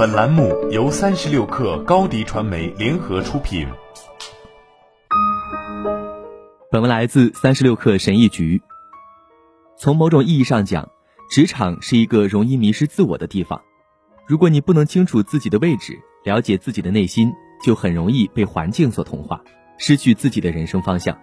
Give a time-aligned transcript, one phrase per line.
[0.00, 3.68] 本栏目由三十六氪高低传媒联合出品。
[6.70, 8.62] 本文来自三十六氪神译局。
[9.76, 10.88] 从某种意义上讲，
[11.30, 13.60] 职场是一个容易迷失自我的地方。
[14.26, 17.30] 如果你不能清楚自己的位置，了解自己的内心，
[17.62, 19.38] 就很容易被环境所同化，
[19.76, 21.14] 失去自己的人生方向。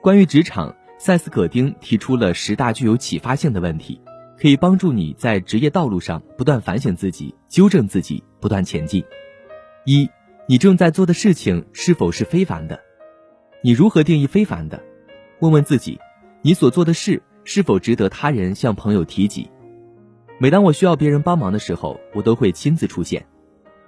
[0.00, 4.00] 关于职场，塞斯·葛丁提出了十大具有启发性的问题。
[4.40, 9.04] 可以帮助你在职业道路上不断反省自己、纠正自己、不断前进。
[9.84, 10.08] 一，
[10.46, 12.78] 你正在做的事情是否是非凡的？
[13.62, 14.80] 你如何定义非凡的？
[15.40, 15.98] 问问自己，
[16.42, 19.50] 你所做的事是否值得他人向朋友提及？
[20.38, 23.26] 每当我需要别人帮忙的时候，我都会亲自出现。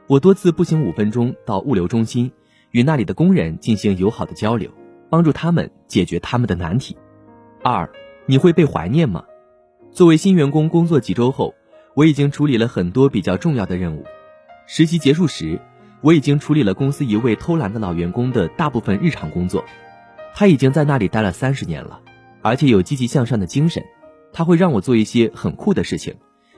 [0.08, 2.32] 我多次步行五分钟到物流中心，
[2.72, 4.68] 与那里的工人进行友好的交流，
[5.08, 6.96] 帮助他们解决他们的难题。
[7.62, 7.88] 二，
[8.26, 9.22] 你会被怀念吗？
[9.92, 11.52] 作为新员工，工作几周后，
[11.94, 14.04] 我已经处理了很多比较重要的任务。
[14.66, 15.60] 实习结束时，
[16.00, 19.64] 我已经处理了公司一位偷懒的老员工的大部分日常工作。
[20.32, 22.00] 他已经在那里待了三十年了，
[22.40, 23.82] 而且有积极向上的精神。
[24.32, 26.14] 他会让我做一些很酷的事情，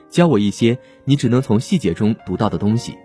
[0.09, 2.95] 教我一些你只能从细节中读到的东西。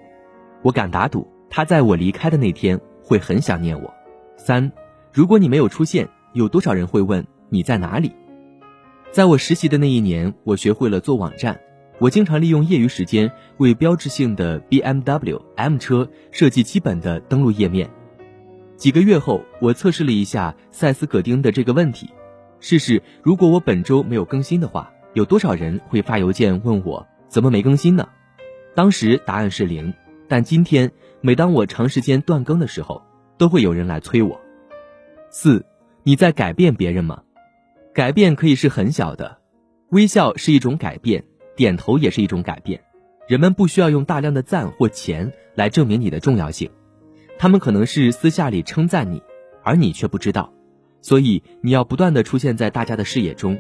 [0.60, 3.92] 我敢打赌，他在我离开的那天会很想念我。
[4.36, 4.70] 三，
[5.10, 8.12] 如果你没有出现，有多少人会问你在哪里？
[9.10, 11.58] 在我实习的那一年，我学会了做网站。
[11.98, 17.90] 我经常利用业余时间为标志性的 BMW M 车设计基本的登录页面。
[18.76, 22.10] 几个月后，我测试了一下塞斯·葛丁的这个问题：
[22.60, 28.08] 试试如果我本周没有更新的话，有多少人会发邮件问我怎么没更新呢？
[28.76, 29.92] 当时答案是零。
[30.28, 30.92] 但今天，
[31.22, 33.02] 每当我长时间断更的时候，
[33.38, 34.38] 都会有人来催我。
[35.30, 35.64] 四，
[36.02, 37.22] 你在改变别人吗？
[37.98, 39.38] 改变可以是很小的，
[39.91, 41.24] 微笑是一种改变，
[41.56, 42.80] 点头也是一种改变。
[43.27, 46.70] 人们不需要用大量的赞或钱来证明你的重要性，
[47.41, 49.20] 他们可能是私下里称赞你，
[49.64, 50.52] 而你却不知道。
[51.02, 53.59] 所以你要不断的出现在大家的视野中，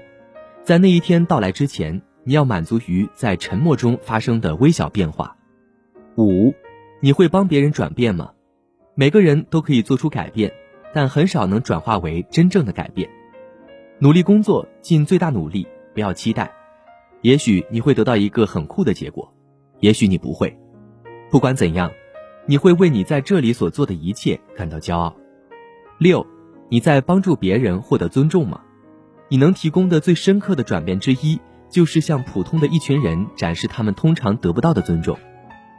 [0.62, 5.36] 在那一天到来之前，你要满足于在沉默中发生的微小变化。
[6.16, 6.54] 五，
[7.00, 8.30] 你会帮别人转变吗？
[8.94, 10.52] 每个人都可以做出改变，
[10.94, 13.10] 但很少能转化为真正的改变。
[14.00, 16.48] 努力工作，尽最大努力，不要期待。
[17.22, 19.28] 也许你会得到一个很酷的结果，
[19.80, 20.56] 也许你不会。
[21.32, 21.90] 不管怎样，
[22.46, 25.16] 你会为你在这里所做的一切感到骄傲。
[25.98, 26.24] 六，
[26.68, 28.60] 你在帮助别人获得尊重吗？
[29.28, 35.18] 你能提供的最深刻的转变之一，就是向普通的一群人展示他们通常得不到的尊重。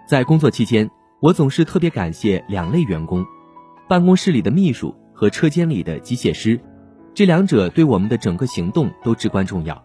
[0.05, 0.91] 在工作期间，
[1.21, 3.25] 我总是特别感谢两类员工：
[3.87, 6.59] 办公室里的秘书和车间里的机械师。
[7.13, 9.83] 这两者对我们的整个行动都至关重要，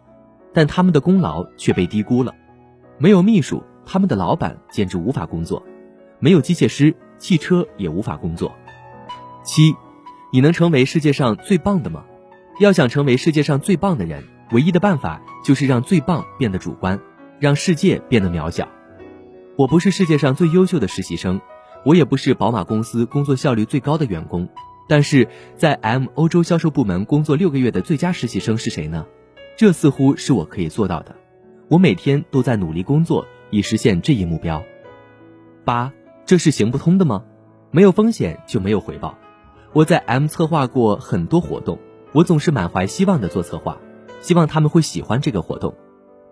[0.53, 2.35] 但他们的功劳却被低估了。
[2.99, 5.63] 没有秘书，他们的老板简直无法工作；
[6.21, 8.55] 没有机械师，汽车也无法工作。
[9.43, 9.75] 七，
[10.33, 12.05] 你能成为世界上最棒的吗？
[12.61, 17.01] 要想成为世界上最棒的人，唯一的办法就是让最棒变得主观，
[17.41, 18.69] 让世界变得渺小。
[19.57, 21.41] 我不是世界上最优秀的实习生，
[21.85, 24.49] 我也不是宝马公司工作效率最高的员工。
[24.89, 29.07] 但是在 M 欧洲销售部门工作六个月的最佳实习生是谁呢？
[29.57, 31.15] 这似乎是我可以做到的。
[31.69, 34.63] 我每天都在努力工作，以实现这一目标。
[35.65, 35.93] 八，
[36.27, 37.25] 这是行不通的吗？
[37.71, 39.17] 没有风险就没有回报。
[39.73, 41.79] 我在 M 策划过很多活动，
[42.13, 43.79] 我总是满怀希望的做策划，
[44.21, 45.75] 希望他们会喜欢这个活动。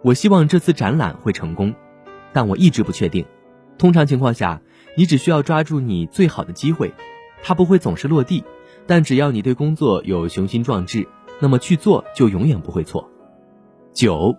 [0.02, 1.74] 我希望这次展览会成功，
[2.32, 3.24] 但我一直不确定。
[3.78, 4.60] 通常情况下，
[4.96, 6.92] 你只需要抓住你最好的机会。
[7.42, 8.44] 它不会总是落地，
[8.86, 11.06] 但只要你对工作有雄心壮志，
[11.40, 13.10] 那么去做就永远不会错。
[13.92, 14.36] 九，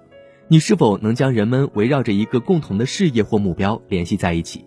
[0.48, 4.66] 你是否能将人们围绕着一个共同的事业或目标联系在一起？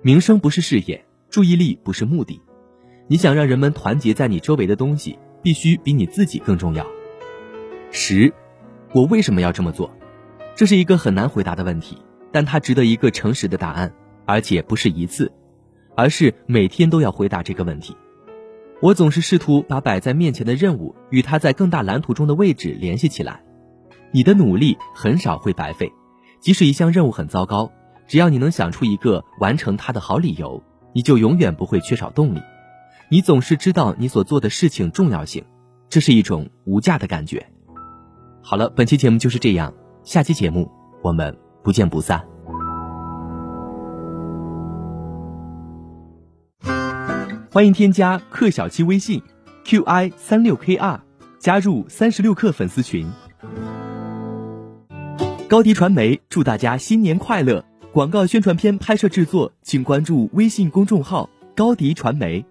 [0.00, 2.40] 名声不是事业，注意力不是目的。
[3.08, 6.86] 你想让人们团结在你周围的东西，必须比你自己更重要。
[7.90, 8.32] 十，
[8.92, 9.90] 我为什么要这么做？
[10.54, 11.98] 这是一个很难回答的问题，
[12.30, 13.92] 但它值得一个诚实的答案，
[14.26, 15.32] 而且不是一次。
[15.94, 17.96] 而是每天都要回答这个问题。
[18.80, 23.42] 我总是试图把摆在面前的任务与它在更大蓝图中的位置联系起来。
[24.10, 25.92] 你的努力很少会白费，
[26.40, 27.70] 即使一项任务很糟糕，
[28.08, 30.62] 只要你能想出一个完成它的好理由，
[30.92, 32.40] 你就永远不会缺少动力。
[33.08, 35.44] 你总是知道你所做的事情重要性，
[35.88, 37.46] 这是一种无价的感觉。
[38.42, 39.72] 好了，本期节目就是这样，
[40.02, 40.68] 下期节目
[41.02, 42.31] 我们不见不散。
[47.52, 49.22] 欢迎添加克小七微信
[49.62, 50.98] ，qi 三六 kr，
[51.38, 53.06] 加入三十六课粉丝群。
[55.50, 57.62] 高迪传媒祝大家新年快乐！
[57.92, 62.42] 广告宣传片拍摄制作，请关注微信公众号高迪传媒。